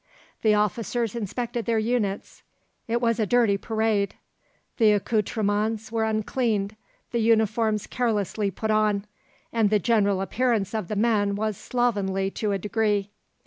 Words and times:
The 0.41 0.55
officers 0.55 1.15
inspected 1.15 1.65
their 1.65 1.77
units. 1.77 2.41
It 2.87 2.99
was 3.01 3.19
a 3.19 3.27
dirty 3.27 3.55
parade; 3.55 4.15
the 4.77 4.93
accoutrements 4.93 5.91
were 5.91 6.05
uncleaned, 6.05 6.75
the 7.11 7.19
uniforms 7.19 7.85
carelessly 7.85 8.49
put 8.49 8.71
on, 8.71 9.05
and 9.53 9.69
the 9.69 9.77
general 9.77 10.19
appearance 10.21 10.73
of 10.73 10.87
the 10.87 10.95
men 10.95 11.35
was 11.35 11.55
slovenly 11.55 12.31
to 12.31 12.51
a 12.51 12.57
degree. 12.57 13.11